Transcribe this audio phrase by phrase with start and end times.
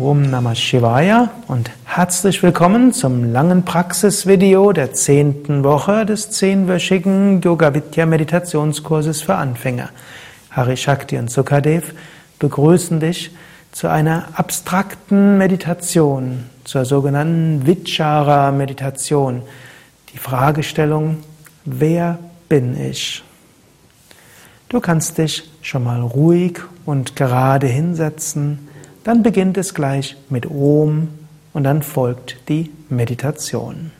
[0.00, 7.74] Om Namah Shivaya und herzlich willkommen zum langen Praxisvideo der zehnten Woche des zehnwöchigen Yoga
[7.74, 9.90] Vidya Meditationskurses für Anfänger.
[10.50, 11.92] Hari Shakti und Sukadev
[12.38, 13.32] begrüßen dich
[13.72, 19.42] zu einer abstrakten Meditation, zur sogenannten Vichara Meditation.
[20.12, 21.18] Die Fragestellung,
[21.64, 22.18] wer
[22.48, 23.22] bin ich?
[24.68, 28.68] Du kannst dich schon mal ruhig und gerade hinsetzen,
[29.04, 31.08] dann beginnt es gleich mit Om
[31.52, 33.90] und dann folgt die Meditation.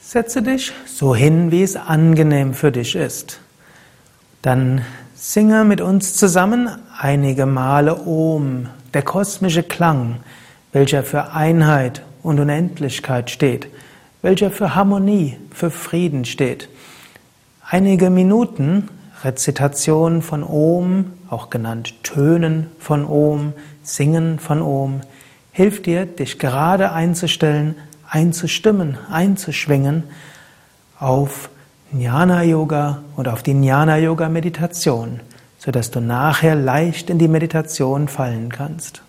[0.00, 3.40] Setze dich so hin, wie es angenehm für dich ist.
[4.42, 6.68] Dann singe mit uns zusammen
[6.98, 10.16] einige Male Om, der kosmische Klang,
[10.72, 13.68] welcher für Einheit und Unendlichkeit steht,
[14.22, 16.68] welcher für Harmonie, für Frieden steht.
[17.68, 18.88] Einige Minuten
[19.22, 25.02] Rezitation von Om, auch genannt Tönen von Om, Singen von Om,
[25.52, 27.74] hilft dir, dich gerade einzustellen,
[28.08, 30.04] einzustimmen, einzuschwingen
[30.98, 31.50] auf
[31.92, 35.20] Jnana Yoga und auf die Jnana Yoga Meditation,
[35.58, 39.02] sodass du nachher leicht in die Meditation fallen kannst.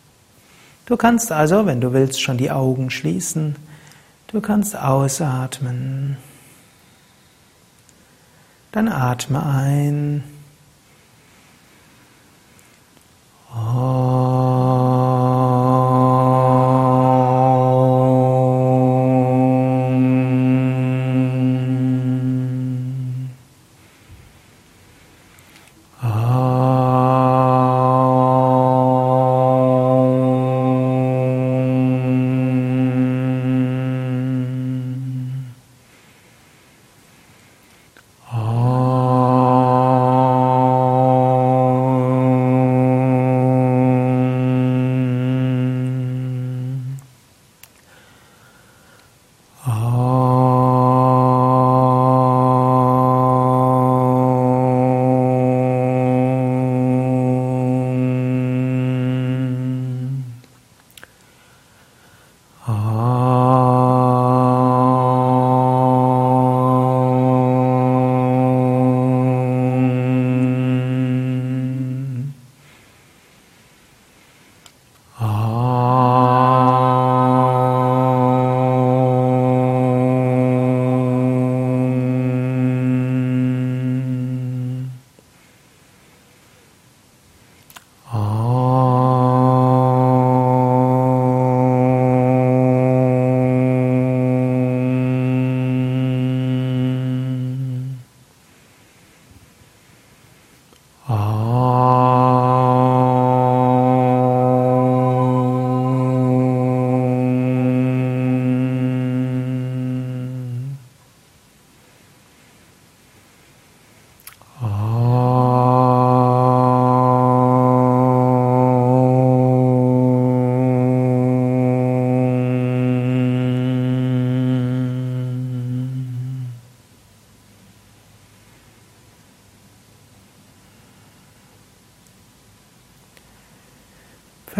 [0.85, 3.55] Du kannst also, wenn du willst, schon die Augen schließen.
[4.27, 6.17] Du kannst ausatmen.
[8.71, 10.23] Dann atme ein.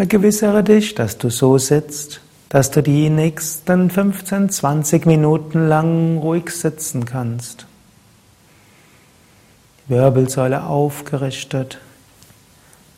[0.02, 6.50] Vergewissere dich, dass du so sitzt, dass du die nächsten 15, 20 Minuten lang ruhig
[6.50, 7.66] sitzen kannst.
[9.86, 11.78] Wirbelsäule aufgerichtet,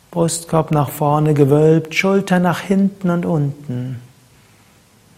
[0.09, 4.01] Brustkorb nach vorne gewölbt, Schulter nach hinten und unten,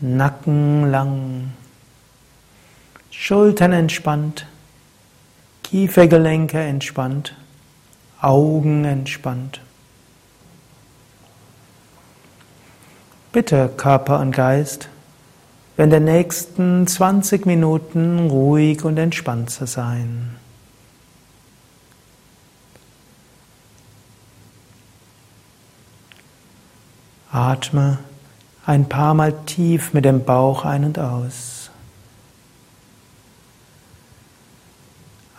[0.02, 1.54] Nacken lang,
[3.12, 4.46] Schultern entspannt,
[5.64, 7.34] Kiefergelenke entspannt,
[8.20, 9.62] Augen entspannt.
[13.32, 14.90] Bitte Körper und Geist,
[15.76, 20.36] in den nächsten 20 Minuten ruhig und entspannt zu sein.
[27.32, 28.00] Atme
[28.66, 31.70] ein paar Mal tief mit dem Bauch ein und aus.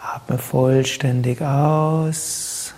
[0.01, 2.75] Atme vollständig aus.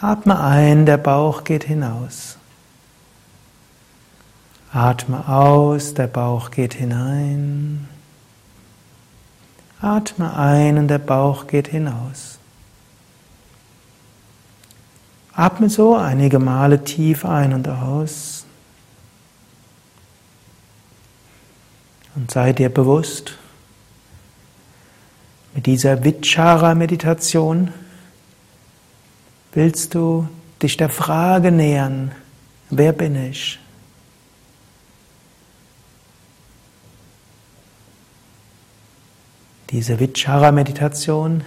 [0.00, 2.36] Atme ein, der Bauch geht hinaus.
[4.74, 7.88] Atme aus, der Bauch geht hinein.
[9.80, 12.38] Atme ein und der Bauch geht hinaus.
[15.32, 18.44] Atme so einige Male tief ein und aus.
[22.16, 23.38] Und sei dir bewusst,
[25.54, 27.72] mit dieser Vichara-Meditation
[29.52, 30.28] willst du
[30.60, 32.10] dich der Frage nähern,
[32.70, 33.60] Wer bin ich?
[39.70, 41.42] Diese Vichara-Meditation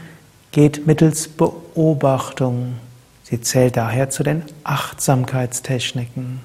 [0.52, 2.76] geht mittels Beobachtung.
[3.24, 6.40] Sie zählt daher zu den Achtsamkeitstechniken.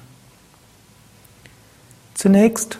[2.13, 2.77] Zunächst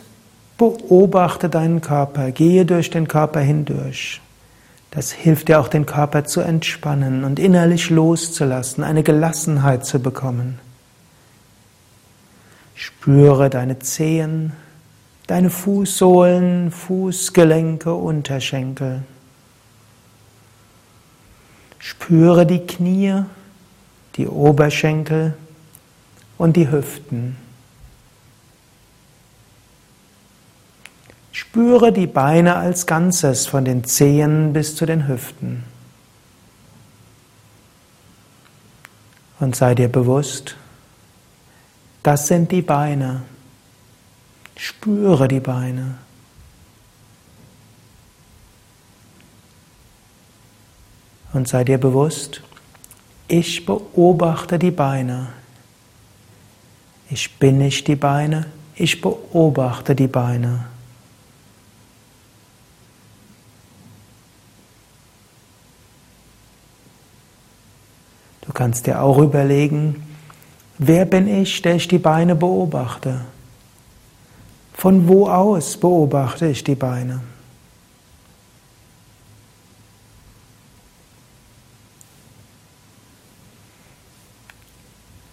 [0.56, 4.20] beobachte deinen Körper, gehe durch den Körper hindurch.
[4.90, 10.60] Das hilft dir auch, den Körper zu entspannen und innerlich loszulassen, eine Gelassenheit zu bekommen.
[12.76, 14.52] Spüre deine Zehen,
[15.26, 19.02] deine Fußsohlen, Fußgelenke, Unterschenkel.
[21.78, 23.24] Spüre die Knie,
[24.16, 25.34] die Oberschenkel
[26.38, 27.36] und die Hüften.
[31.32, 35.64] Spüre die Beine als Ganzes von den Zehen bis zu den Hüften.
[39.40, 40.56] Und sei dir bewusst,
[42.02, 43.22] das sind die Beine.
[44.56, 45.98] Spüre die Beine.
[51.32, 52.42] Und sei dir bewusst,
[53.26, 55.28] ich beobachte die Beine.
[57.10, 58.46] Ich bin nicht die Beine,
[58.76, 60.66] ich beobachte die Beine.
[68.42, 70.06] Du kannst dir auch überlegen,
[70.78, 73.22] wer bin ich, der ich die Beine beobachte?
[74.74, 77.20] Von wo aus beobachte ich die Beine?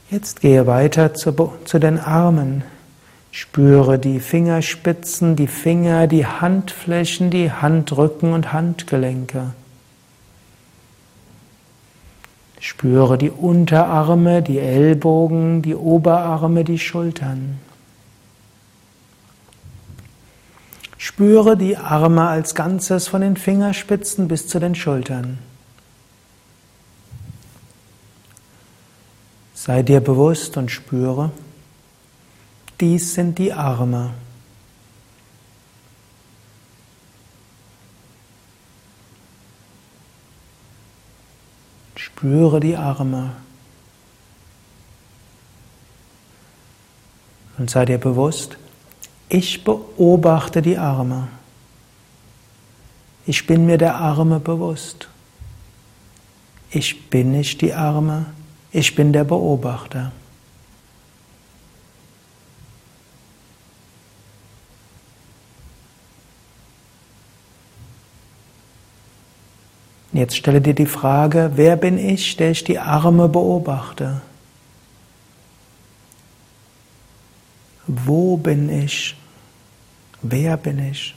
[0.09, 1.33] Jetzt gehe weiter zu,
[1.65, 2.63] zu, den Armen.
[3.31, 9.53] Spüre die Fingerspitzen, die Finger, die Handflächen, die Handrücken und Handgelenke.
[12.59, 17.59] Spüre die Unterarme, die Ellbogen, die Oberarme, die Schultern.
[21.03, 25.39] Spüre die Arme als Ganzes von den Fingerspitzen bis zu den Schultern.
[29.55, 31.31] Sei dir bewusst und spüre,
[32.79, 34.13] dies sind die Arme.
[41.95, 43.31] Spüre die Arme.
[47.57, 48.57] Und sei dir bewusst,
[49.31, 51.29] ich beobachte die Arme.
[53.25, 55.07] Ich bin mir der Arme bewusst.
[56.69, 58.25] Ich bin nicht die Arme,
[58.71, 60.11] ich bin der Beobachter.
[70.13, 74.21] Jetzt stelle dir die Frage, wer bin ich, der ich die Arme beobachte?
[77.87, 79.15] Wo bin ich?
[80.21, 81.15] Wer bin ich?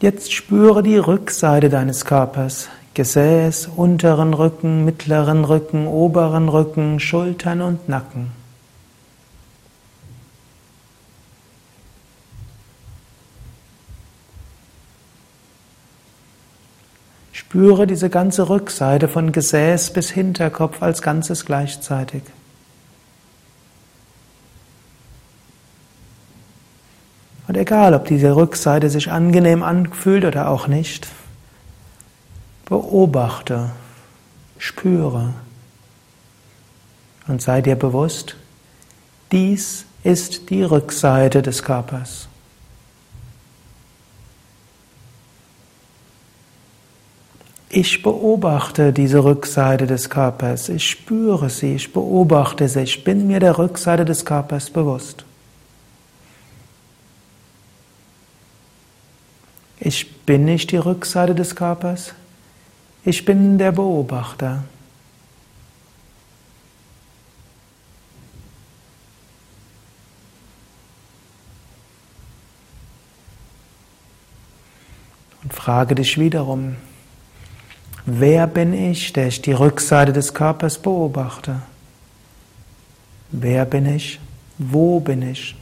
[0.00, 2.68] Jetzt spüre die Rückseite deines Körpers.
[2.94, 8.30] Gesäß, unteren Rücken, mittleren Rücken, oberen Rücken, Schultern und Nacken.
[17.48, 22.22] Spüre diese ganze Rückseite von Gesäß bis Hinterkopf als Ganzes gleichzeitig.
[27.46, 31.06] Und egal, ob diese Rückseite sich angenehm anfühlt oder auch nicht,
[32.64, 33.70] beobachte,
[34.58, 35.32] spüre
[37.28, 38.34] und sei dir bewusst,
[39.30, 42.28] dies ist die Rückseite des Körpers.
[47.78, 53.38] Ich beobachte diese Rückseite des Körpers, ich spüre sie, ich beobachte sie, ich bin mir
[53.38, 55.26] der Rückseite des Körpers bewusst.
[59.78, 62.14] Ich bin nicht die Rückseite des Körpers,
[63.04, 64.64] ich bin der Beobachter.
[75.42, 76.76] Und frage dich wiederum,
[78.08, 81.62] Wer bin ich, der ich die Rückseite des Körpers beobachte?
[83.32, 84.20] Wer bin ich?
[84.58, 85.56] Wo bin ich?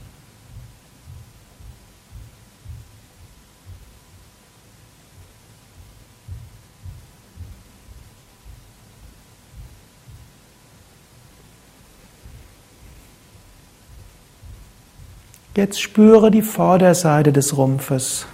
[15.56, 18.26] Jetzt spüre die Vorderseite des Rumpfes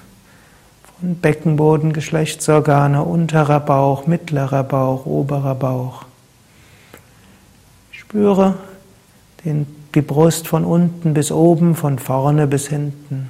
[1.03, 6.05] und Beckenboden, Geschlechtsorgane, unterer Bauch, mittlerer Bauch, oberer Bauch.
[7.91, 8.57] Spüre
[9.45, 13.29] den, die Brust von unten bis oben, von vorne bis hinten.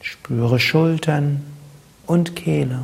[0.00, 1.44] Spüre Schultern
[2.06, 2.80] und Kehle.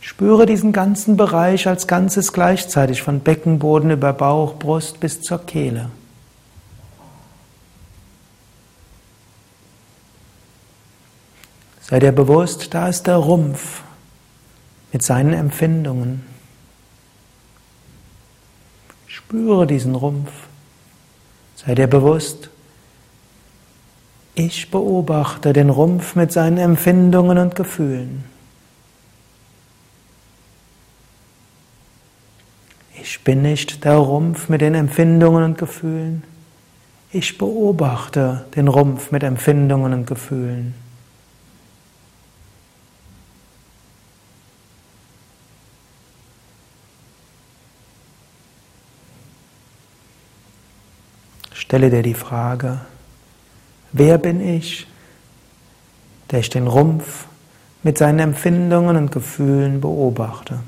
[0.00, 5.90] Spüre diesen ganzen Bereich als Ganzes gleichzeitig, von Beckenboden über Bauch, Brust bis zur Kehle.
[11.92, 13.82] Sei dir bewusst, da ist der Rumpf
[14.92, 16.24] mit seinen Empfindungen.
[19.06, 20.32] Spüre diesen Rumpf.
[21.54, 22.48] Sei dir bewusst,
[24.34, 28.24] ich beobachte den Rumpf mit seinen Empfindungen und Gefühlen.
[33.02, 36.22] Ich bin nicht der Rumpf mit den Empfindungen und Gefühlen.
[37.10, 40.74] Ich beobachte den Rumpf mit Empfindungen und Gefühlen.
[51.72, 52.80] Stelle dir die Frage,
[53.92, 54.86] wer bin ich,
[56.30, 57.24] der ich den Rumpf
[57.82, 60.58] mit seinen Empfindungen und Gefühlen beobachte?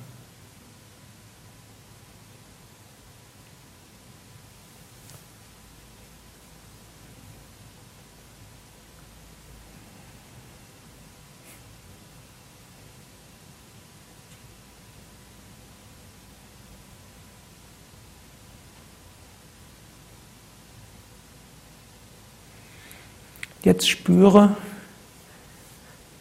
[23.74, 24.54] Jetzt spüre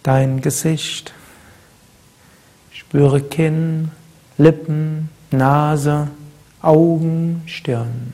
[0.01, 1.13] dein Gesicht.
[2.71, 3.91] Spüre Kinn,
[4.39, 6.07] Lippen, Nase,
[6.63, 8.13] Augen, Stirn.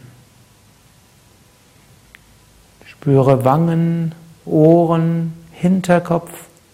[2.86, 6.31] Spüre Wangen, Ohren, Hinterkopf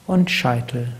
[0.07, 0.91] und Scheitel.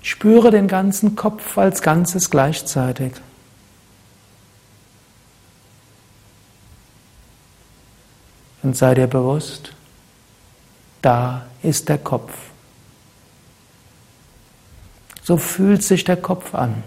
[0.00, 3.14] Spüre den ganzen Kopf als Ganzes gleichzeitig.
[8.68, 9.72] Und sei dir bewusst,
[11.00, 12.34] da ist der Kopf.
[15.22, 16.82] So fühlt sich der Kopf an.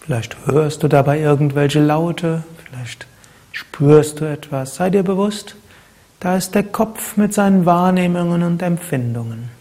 [0.00, 3.08] Vielleicht hörst du dabei irgendwelche Laute, vielleicht
[3.50, 4.76] spürst du etwas.
[4.76, 5.56] Sei dir bewusst,
[6.20, 9.55] da ist der Kopf mit seinen Wahrnehmungen und Empfindungen.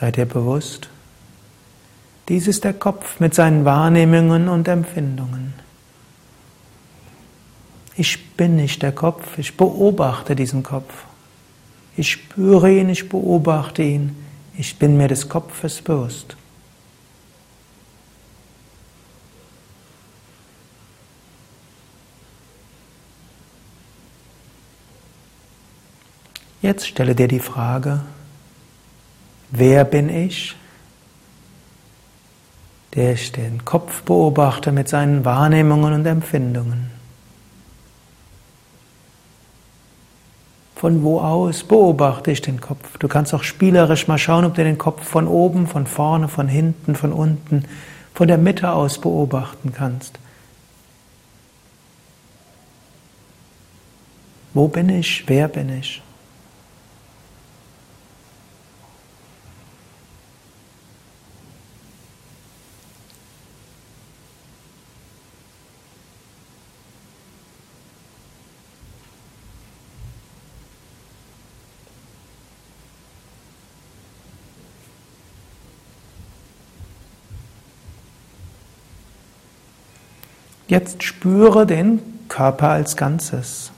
[0.00, 0.88] Sei dir bewusst,
[2.28, 5.54] dies ist der Kopf mit seinen Wahrnehmungen und Empfindungen.
[7.96, 11.06] Ich bin nicht der Kopf, ich beobachte diesen Kopf.
[11.96, 14.14] Ich spüre ihn, ich beobachte ihn,
[14.56, 16.36] ich bin mir des Kopfes bewusst.
[26.62, 28.02] Jetzt stelle dir die Frage,
[29.50, 30.54] Wer bin ich?
[32.94, 36.90] Der ich den Kopf beobachte mit seinen Wahrnehmungen und Empfindungen.
[40.74, 42.98] Von wo aus beobachte ich den Kopf?
[42.98, 46.46] Du kannst auch spielerisch mal schauen, ob du den Kopf von oben, von vorne, von
[46.46, 47.64] hinten, von unten,
[48.14, 50.18] von der Mitte aus beobachten kannst.
[54.54, 55.24] Wo bin ich?
[55.26, 56.02] Wer bin ich?
[80.68, 83.72] Jetzt spüre den Körper als Ganzes.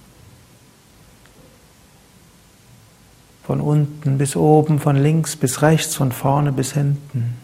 [3.45, 7.37] Von unten bis oben, von links bis rechts, von vorne bis hinten.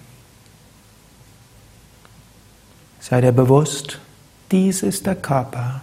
[3.00, 4.00] Sei dir bewusst,
[4.50, 5.80] dies ist der Körper.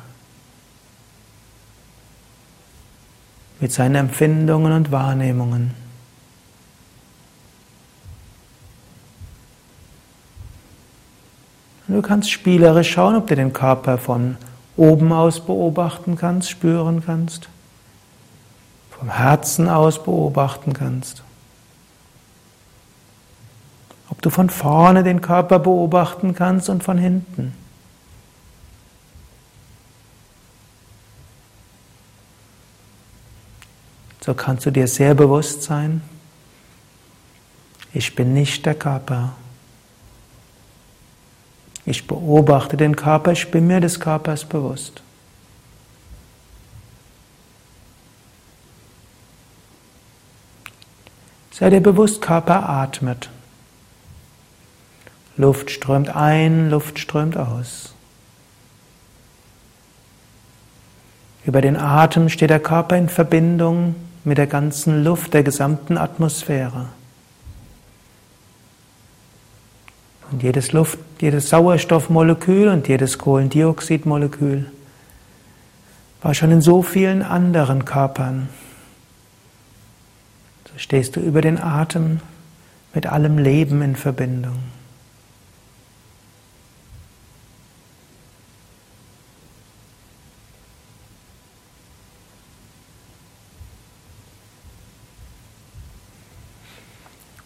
[3.62, 5.83] Mit seinen Empfindungen und Wahrnehmungen.
[11.94, 14.38] Du kannst spielerisch schauen, ob du den Körper von
[14.76, 17.50] oben aus beobachten kannst, spüren kannst,
[18.90, 21.22] vom Herzen aus beobachten kannst.
[24.10, 27.54] Ob du von vorne den Körper beobachten kannst und von hinten.
[34.24, 36.02] so kannst du dir sehr bewusst sein,
[37.94, 39.34] ich bin nicht der Körper.
[41.86, 45.02] Ich beobachte den Körper, ich bin mir des Körpers bewusst.
[51.52, 53.30] Sei dir bewusst, Körper atmet.
[55.36, 57.94] Luft strömt ein, Luft strömt aus.
[61.46, 66.88] Über den Atem steht der Körper in Verbindung mit der ganzen Luft, der gesamten Atmosphäre.
[70.34, 74.66] Und jedes Luft, jedes Sauerstoffmolekül und jedes Kohlendioxidmolekül
[76.24, 78.50] war schon in so vielen anderen Körpern.
[80.66, 82.20] So stehst du über den Atem
[82.96, 84.58] mit allem Leben in Verbindung.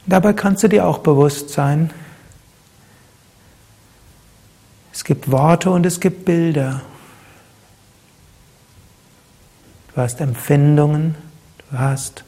[0.06, 1.92] Dabei kannst du dir auch bewusst sein,
[4.97, 6.82] es gibt Worte und es gibt Bilder.
[9.96, 11.16] Du hast Empfindungen,
[11.72, 12.26] du hast,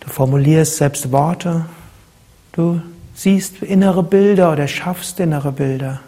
[0.00, 1.64] du formulierst selbst Worte,
[2.52, 2.82] du
[3.14, 6.00] siehst innere Bilder oder schaffst innere Bilder.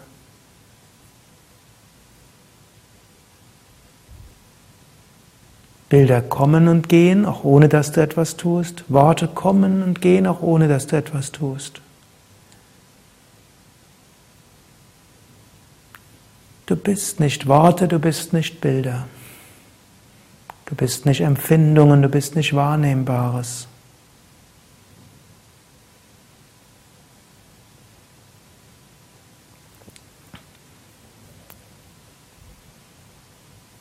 [5.89, 8.83] Bilder kommen und gehen, auch ohne dass du etwas tust.
[8.87, 11.81] Worte kommen und gehen, auch ohne dass du etwas tust.
[16.65, 19.07] Du bist nicht Worte, du bist nicht Bilder.
[20.65, 23.67] Du bist nicht Empfindungen, du bist nicht Wahrnehmbares.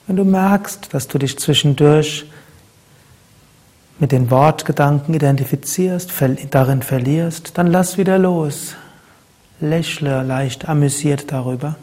[0.07, 2.27] Wenn du merkst, dass du dich zwischendurch
[3.99, 6.13] mit den Wortgedanken identifizierst,
[6.51, 8.75] darin verlierst, dann lass wieder los.
[9.61, 11.77] Lächle leicht amüsiert darüber.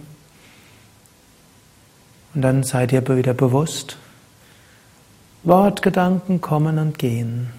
[2.34, 3.98] Und dann sei dir wieder bewusst,
[5.44, 7.50] Wortgedanken kommen und gehen.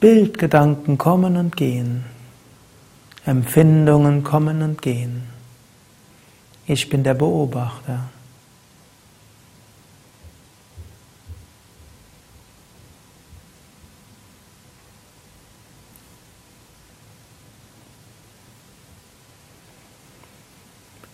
[0.00, 2.04] Bildgedanken kommen und gehen.
[3.24, 5.22] Empfindungen kommen und gehen.
[6.66, 8.08] Ich bin der Beobachter.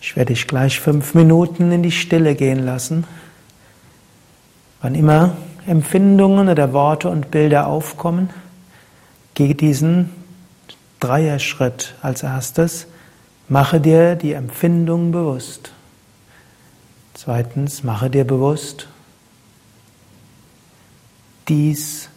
[0.09, 3.03] Ich werde dich gleich fünf Minuten in die Stille gehen lassen.
[4.81, 8.31] Wann immer Empfindungen oder Worte und Bilder aufkommen,
[9.35, 10.09] geh diesen
[10.99, 12.87] Dreierschritt als erstes.
[13.49, 15.73] Mache dir die Empfindung bewusst.
[17.13, 18.87] Zweitens, mache dir bewusst,
[21.49, 22.09] dies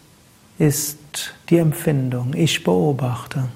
[0.57, 2.33] ist die Empfindung.
[2.33, 3.49] Ich beobachte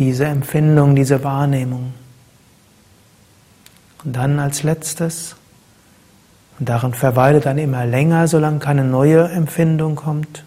[0.00, 1.92] diese Empfindung, diese Wahrnehmung.
[4.04, 5.36] Und dann als letztes,
[6.58, 10.44] und darin verweile dann immer länger, solange keine neue Empfindung kommt,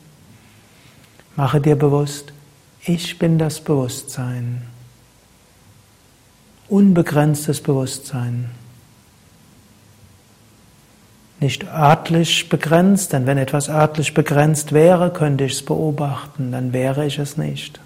[1.35, 2.33] mache dir bewusst,
[2.83, 4.63] ich bin das Bewusstsein.
[6.67, 8.49] Unbegrenztes Bewusstsein.
[11.39, 17.05] Nicht örtlich begrenzt, denn wenn etwas örtlich begrenzt wäre, könnte ich es beobachten, dann wäre
[17.05, 17.79] ich es nicht.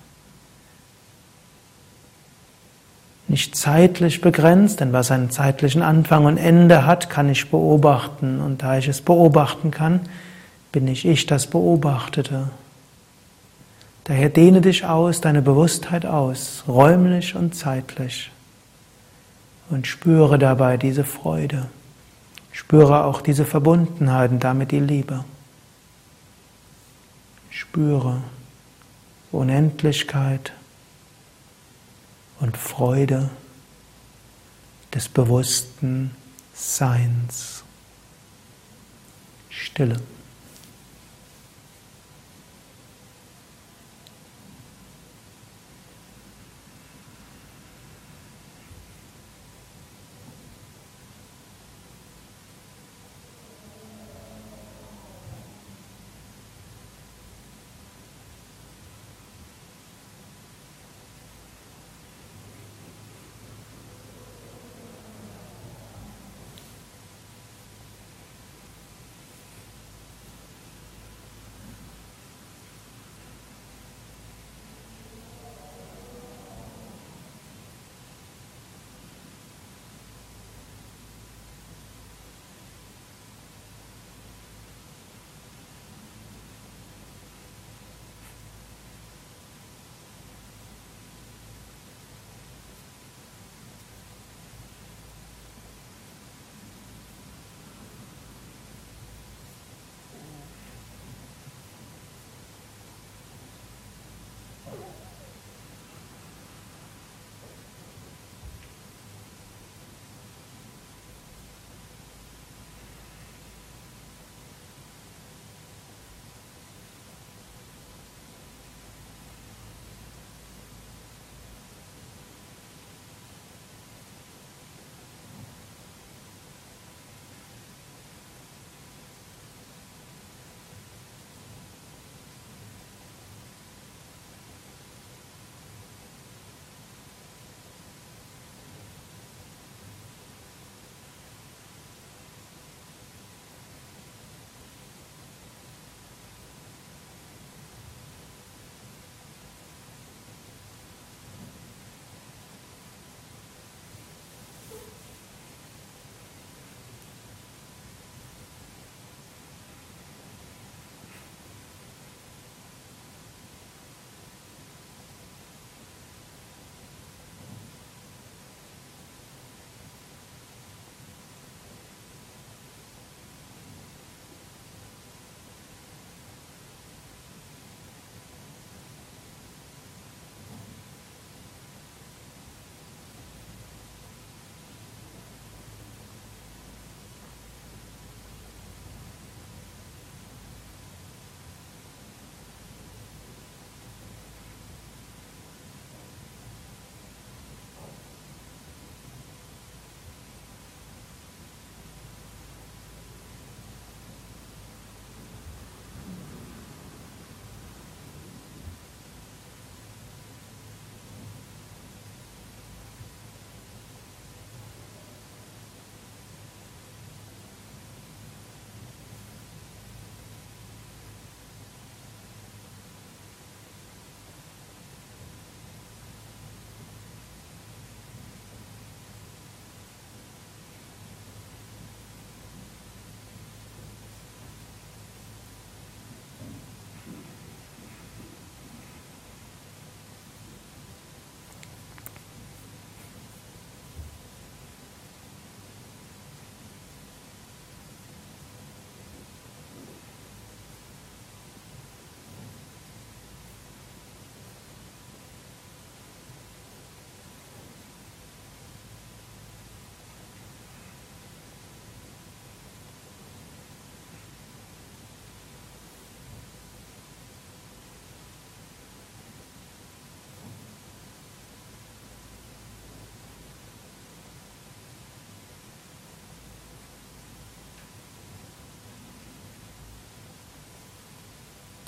[3.28, 8.40] Nicht zeitlich begrenzt, denn was einen zeitlichen Anfang und Ende hat, kann ich beobachten.
[8.40, 10.02] Und da ich es beobachten kann,
[10.72, 12.50] bin ich ich das Beobachtete.
[14.04, 18.32] Daher dehne dich aus, deine Bewusstheit aus, räumlich und zeitlich.
[19.72, 21.66] Und spüre dabei diese Freude.
[22.52, 25.26] Spüre auch diese Verbundenheit und damit die Liebe.
[27.50, 28.22] Spüre
[29.32, 30.54] Unendlichkeit
[32.40, 33.30] und Freude
[34.94, 36.16] des bewussten
[36.54, 37.64] Seins.
[39.50, 40.00] Stille.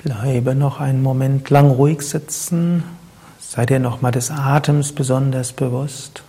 [0.08, 2.82] Bleibe noch einen Moment lang ruhig sitzen.
[3.38, 6.22] Sei dir nochmal des Atems besonders bewusst.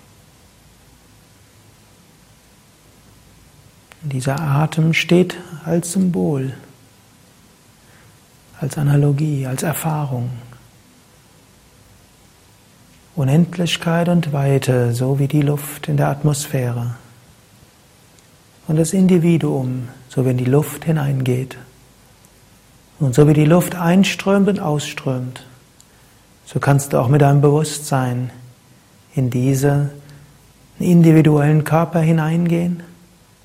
[4.02, 6.52] Dieser Atem steht als Symbol,
[8.60, 10.30] als Analogie, als Erfahrung.
[13.16, 16.96] Unendlichkeit und Weite, so wie die Luft in der Atmosphäre.
[18.68, 21.56] Und das Individuum, so wie in die Luft hineingeht.
[23.00, 25.46] Und so wie die Luft einströmt und ausströmt,
[26.46, 28.32] so kannst du auch mit deinem Bewusstsein
[29.16, 29.90] in diesen
[30.80, 32.84] individuellen Körper hineingehen.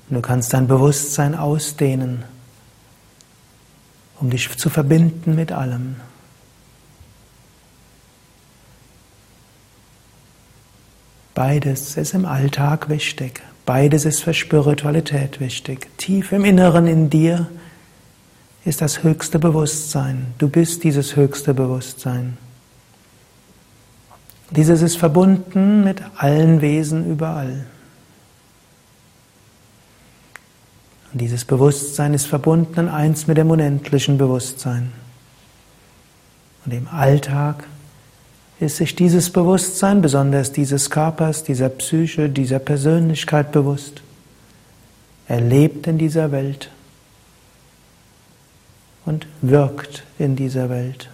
[0.09, 2.23] Und du kannst dein Bewusstsein ausdehnen,
[4.19, 5.97] um dich zu verbinden mit allem.
[11.33, 13.41] Beides ist im Alltag wichtig.
[13.65, 15.89] Beides ist für Spiritualität wichtig.
[15.97, 17.47] Tief im Inneren in dir
[18.65, 20.33] ist das höchste Bewusstsein.
[20.39, 22.37] Du bist dieses höchste Bewusstsein.
[24.49, 27.65] Dieses ist verbunden mit allen Wesen überall.
[31.13, 34.91] Und dieses Bewusstsein ist verbunden eins mit dem unendlichen Bewusstsein.
[36.65, 37.67] Und im Alltag
[38.59, 44.01] ist sich dieses Bewusstsein, besonders dieses Körpers, dieser Psyche, dieser Persönlichkeit bewusst.
[45.27, 46.69] Er lebt in dieser Welt
[49.05, 51.09] und wirkt in dieser Welt.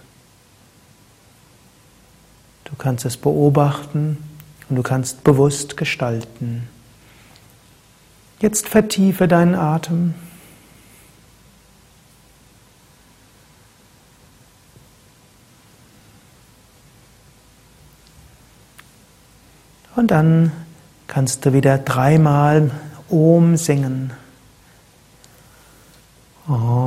[2.64, 4.16] Du kannst es beobachten
[4.68, 6.68] und du kannst bewusst gestalten.
[8.40, 10.14] Jetzt vertiefe deinen Atem.
[19.94, 20.50] Und dann
[21.06, 22.70] kannst du wieder dreimal
[23.10, 24.12] Om singen.
[26.48, 26.81] Om.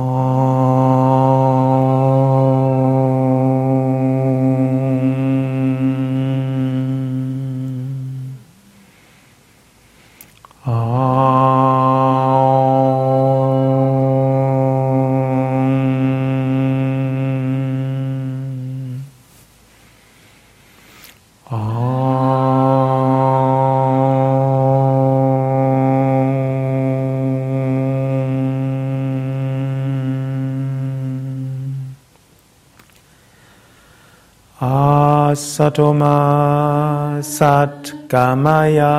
[35.66, 38.94] Asatoma Satgamaya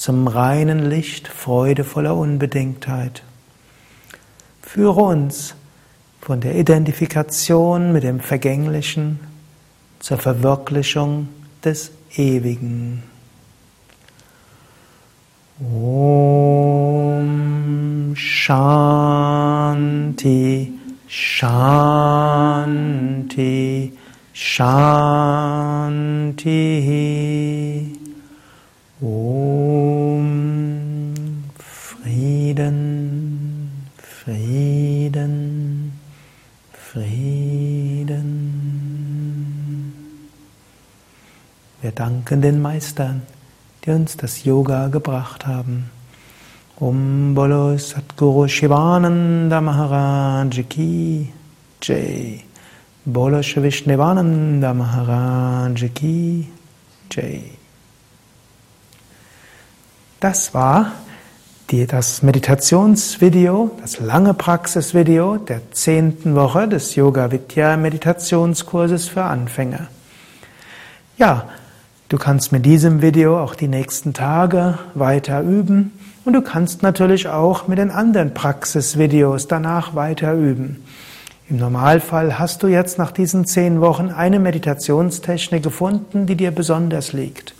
[0.00, 3.22] zum reinen Licht freudevoller Unbedingtheit.
[4.62, 5.54] Führe uns
[6.22, 9.20] von der Identifikation mit dem Vergänglichen
[9.98, 11.28] zur Verwirklichung
[11.62, 13.02] des Ewigen.
[15.60, 16.14] Om
[18.16, 19.52] Shanti
[21.08, 21.92] Shanti
[24.32, 24.80] Shanti
[42.30, 43.22] Wir danken den Meistern,
[43.84, 45.90] die uns das Yoga gebracht haben.
[46.78, 51.28] Om Bolo Satguru Shivananda Maharaj Ki
[51.82, 52.44] Jai.
[53.04, 56.46] Bolo Shivishnevananda Maharaj Ki
[57.10, 57.42] Jai.
[60.20, 60.92] Das war
[61.70, 69.88] die, das Meditationsvideo, das lange Praxisvideo der zehnten Woche des Yoga Vidya Meditationskurses für Anfänger.
[71.18, 71.48] Ja,
[72.10, 75.92] du kannst mit diesem Video auch die nächsten Tage weiter üben
[76.24, 80.84] und du kannst natürlich auch mit den anderen Praxisvideos danach weiter üben.
[81.48, 87.12] Im Normalfall hast du jetzt nach diesen zehn Wochen eine Meditationstechnik gefunden, die dir besonders
[87.12, 87.54] liegt.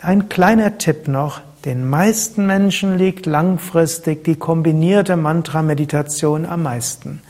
[0.00, 7.22] Ein kleiner Tipp noch, den meisten Menschen liegt langfristig die kombinierte Mantra-Meditation am meisten.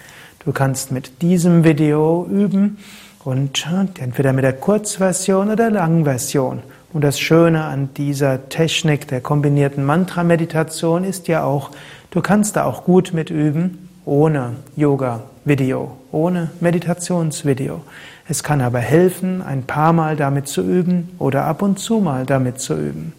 [0.45, 2.79] Du kannst mit diesem Video üben
[3.25, 3.67] und
[3.99, 6.63] entweder mit der Kurzversion oder der Langversion.
[6.93, 11.71] Und das Schöne an dieser Technik der kombinierten Mantra-Meditation ist ja auch,
[12.11, 17.83] du kannst da auch gut mit üben ohne Yoga-Video, ohne Meditationsvideo.
[18.29, 22.27] Es kann aber helfen, ein paar Mal damit zu üben oder ab und zu mal
[22.27, 23.13] damit zu üben.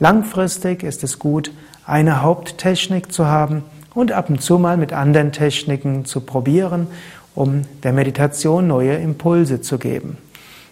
[0.00, 1.50] Langfristig ist es gut,
[1.86, 6.86] eine Haupttechnik zu haben und ab und zu mal mit anderen Techniken zu probieren,
[7.34, 10.18] um der Meditation neue Impulse zu geben.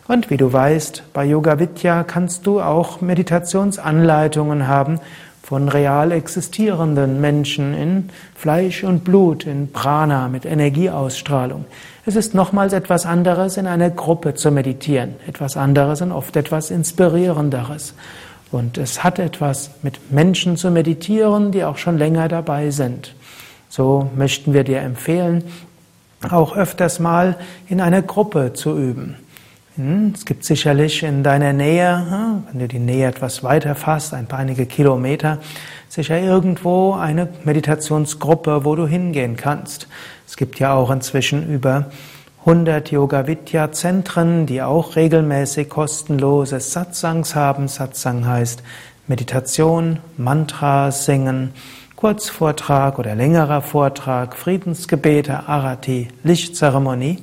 [0.09, 5.01] Und wie du weißt, bei Yoga Vidya kannst du auch Meditationsanleitungen haben
[5.43, 11.67] von real existierenden Menschen in Fleisch und Blut, in Prana mit Energieausstrahlung.
[12.07, 16.71] Es ist nochmals etwas anderes, in einer Gruppe zu meditieren, etwas anderes und oft etwas
[16.71, 17.95] Inspirierenderes.
[18.51, 23.15] Und es hat etwas mit Menschen zu meditieren, die auch schon länger dabei sind.
[23.69, 25.45] So möchten wir dir empfehlen,
[26.31, 27.37] auch öfters mal
[27.69, 29.17] in einer Gruppe zu üben.
[29.77, 34.13] Hm, es gibt sicherlich in deiner Nähe, hm, wenn du die Nähe etwas weiter fasst,
[34.13, 35.39] ein paar einige Kilometer,
[35.89, 39.89] sicher irgendwo eine Meditationsgruppe, wo du hingehen kannst.
[40.27, 41.87] Es gibt ja auch inzwischen über
[42.45, 47.69] 100 Yoga Vidya Zentren, die auch regelmäßig kostenlose Satsangs haben.
[47.69, 48.63] Satsang heißt
[49.07, 51.53] Meditation, Mantra singen,
[52.03, 57.19] Kurzvortrag oder längerer Vortrag, Friedensgebete, Arati, Lichtzeremonie.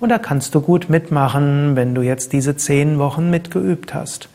[0.00, 4.30] Und da kannst du gut mitmachen, wenn du jetzt diese zehn Wochen mitgeübt hast.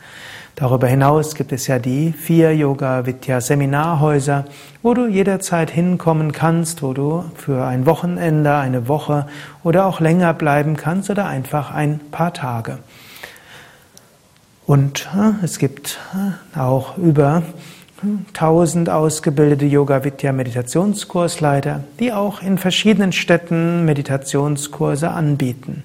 [0.54, 4.44] Darüber hinaus gibt es ja die vier Yoga Vidya Seminarhäuser,
[4.84, 9.26] wo du jederzeit hinkommen kannst, wo du für ein Wochenende, eine Woche
[9.64, 12.78] oder auch länger bleiben kannst oder einfach ein paar Tage.
[14.64, 17.42] Und äh, es gibt äh, auch über
[18.32, 25.82] tausend ausgebildete Yoga Vidya Meditationskursleiter, die auch in verschiedenen Städten Meditationskurse anbieten.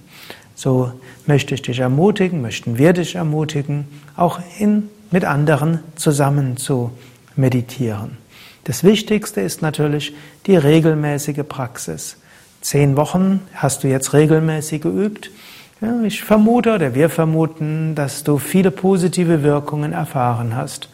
[0.55, 0.91] So
[1.25, 6.91] möchte ich dich ermutigen, möchten wir dich ermutigen, auch in, mit anderen zusammen zu
[7.35, 8.17] meditieren.
[8.65, 10.13] Das Wichtigste ist natürlich
[10.45, 12.17] die regelmäßige Praxis.
[12.61, 15.31] Zehn Wochen hast du jetzt regelmäßig geübt.
[16.05, 20.87] Ich vermute oder wir vermuten, dass du viele positive Wirkungen erfahren hast.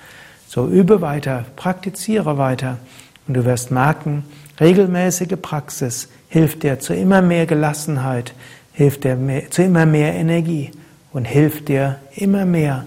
[0.50, 2.80] So übe weiter, praktiziere weiter
[3.28, 4.24] und du wirst merken,
[4.60, 8.34] regelmäßige Praxis hilft dir zu immer mehr Gelassenheit,
[8.74, 10.72] hilft dir mehr, zu immer mehr Energie
[11.14, 12.86] und hilft dir immer mehr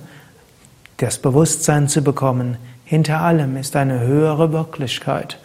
[0.96, 5.38] das Bewusstsein zu bekommen, hinter allem ist eine höhere Wirklichkeit.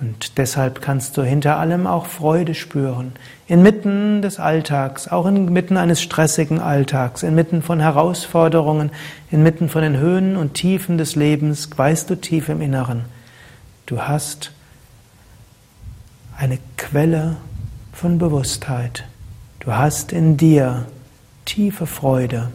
[0.00, 3.12] Und deshalb kannst du hinter allem auch Freude spüren.
[3.48, 8.90] Inmitten des Alltags, auch inmitten eines stressigen Alltags, inmitten von Herausforderungen,
[9.32, 13.06] inmitten von den Höhen und Tiefen des Lebens, weißt du tief im Inneren,
[13.86, 14.52] du hast
[16.36, 17.36] eine Quelle
[17.92, 19.04] von Bewusstheit.
[19.58, 20.86] Du hast in dir
[21.44, 22.50] tiefe Freude.